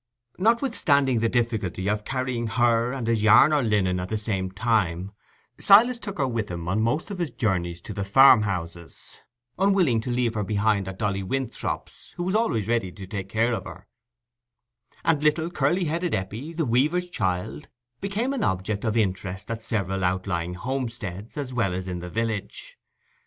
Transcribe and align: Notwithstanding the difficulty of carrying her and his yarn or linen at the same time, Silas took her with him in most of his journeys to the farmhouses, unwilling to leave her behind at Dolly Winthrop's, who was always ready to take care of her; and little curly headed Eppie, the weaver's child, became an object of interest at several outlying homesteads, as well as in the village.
Notwithstanding 0.39 1.19
the 1.19 1.29
difficulty 1.29 1.87
of 1.87 2.03
carrying 2.05 2.47
her 2.47 2.91
and 2.91 3.05
his 3.05 3.21
yarn 3.21 3.53
or 3.53 3.61
linen 3.61 3.99
at 3.99 4.09
the 4.09 4.17
same 4.17 4.49
time, 4.49 5.11
Silas 5.59 5.99
took 5.99 6.17
her 6.17 6.27
with 6.27 6.49
him 6.49 6.67
in 6.69 6.81
most 6.81 7.11
of 7.11 7.19
his 7.19 7.29
journeys 7.29 7.81
to 7.81 7.93
the 7.93 8.03
farmhouses, 8.03 9.19
unwilling 9.59 10.01
to 10.01 10.09
leave 10.09 10.33
her 10.33 10.43
behind 10.43 10.87
at 10.87 10.97
Dolly 10.97 11.21
Winthrop's, 11.21 12.15
who 12.17 12.23
was 12.23 12.33
always 12.33 12.67
ready 12.67 12.91
to 12.91 13.05
take 13.05 13.29
care 13.29 13.53
of 13.53 13.65
her; 13.65 13.85
and 15.05 15.21
little 15.21 15.51
curly 15.51 15.83
headed 15.83 16.15
Eppie, 16.15 16.51
the 16.53 16.65
weaver's 16.65 17.07
child, 17.07 17.67
became 17.99 18.33
an 18.33 18.43
object 18.43 18.83
of 18.83 18.97
interest 18.97 19.51
at 19.51 19.61
several 19.61 20.03
outlying 20.03 20.55
homesteads, 20.55 21.37
as 21.37 21.53
well 21.53 21.75
as 21.75 21.87
in 21.87 21.99
the 21.99 22.09
village. 22.09 22.79